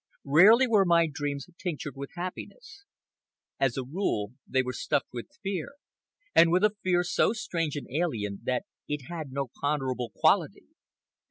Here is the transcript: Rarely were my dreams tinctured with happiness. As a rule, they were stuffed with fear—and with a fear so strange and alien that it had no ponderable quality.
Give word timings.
Rarely 0.25 0.65
were 0.67 0.83
my 0.83 1.05
dreams 1.05 1.47
tinctured 1.59 1.95
with 1.95 2.09
happiness. 2.15 2.85
As 3.59 3.77
a 3.77 3.83
rule, 3.83 4.31
they 4.47 4.63
were 4.63 4.73
stuffed 4.73 5.09
with 5.13 5.27
fear—and 5.43 6.49
with 6.51 6.63
a 6.63 6.73
fear 6.81 7.03
so 7.03 7.33
strange 7.33 7.75
and 7.75 7.85
alien 7.95 8.39
that 8.41 8.65
it 8.87 9.09
had 9.11 9.31
no 9.31 9.51
ponderable 9.61 10.09
quality. 10.15 10.65